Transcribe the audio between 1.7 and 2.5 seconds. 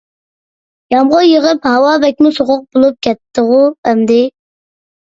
ھاۋا بەكمۇ